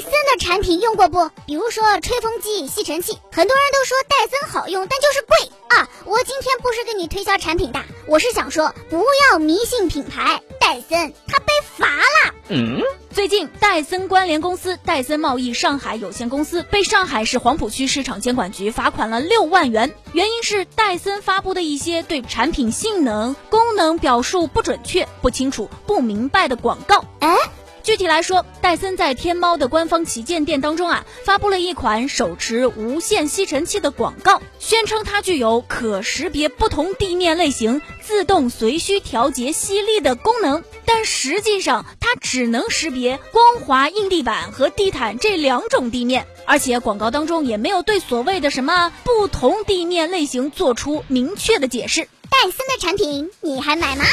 [0.00, 1.30] 森的产品用过不？
[1.46, 5.36] 比如说吹风机、吸尘器，很多人都说戴森好用，但就是贵
[5.68, 5.88] 啊！
[6.04, 11.46] 我今天不是跟你推销产品的，我是想说不要迷信品牌，戴森它被
[11.76, 12.34] 罚了。
[12.48, 12.80] 嗯，
[13.10, 27.04] 最近戴森关联公司戴森贸易上海有限公司被上海市黄浦区市场监管局罚款了六万元，原因是戴森发布的一些对产品性能、功能表述不准确、不清楚、不明白的广告。
[27.20, 27.35] 哎。
[27.86, 52.08] 具体来说，戴森在天猫的官方旗舰店当中啊，发布了一款手持无线吸尘器的广告，宣称它具有可识别不同地面类型、自动随需调节吸力的功能，但实际上它只能识别光滑硬地板和地毯这两种地面，而且广告当中也没有对所谓的什么不同地面类型做出明确的解释。
[52.28, 54.04] 戴森的产品你还买吗？